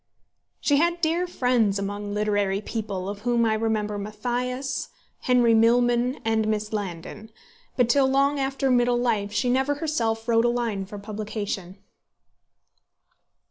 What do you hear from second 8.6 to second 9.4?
middle life